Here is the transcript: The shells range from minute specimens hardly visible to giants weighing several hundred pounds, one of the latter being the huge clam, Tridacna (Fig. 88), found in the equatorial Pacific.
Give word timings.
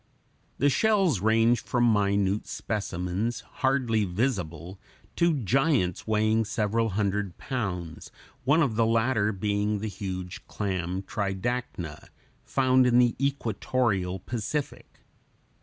The 0.57 0.67
shells 0.71 1.19
range 1.19 1.61
from 1.61 1.83
minute 1.93 2.47
specimens 2.47 3.41
hardly 3.41 4.03
visible 4.03 4.79
to 5.17 5.35
giants 5.35 6.07
weighing 6.07 6.43
several 6.43 6.89
hundred 6.97 7.37
pounds, 7.37 8.09
one 8.43 8.63
of 8.63 8.75
the 8.77 8.85
latter 8.87 9.31
being 9.31 9.77
the 9.77 9.87
huge 9.87 10.43
clam, 10.47 11.03
Tridacna 11.03 11.99
(Fig. 11.99 12.03
88), 12.03 12.09
found 12.43 12.87
in 12.87 12.97
the 12.97 13.15
equatorial 13.23 14.17
Pacific. 14.17 15.01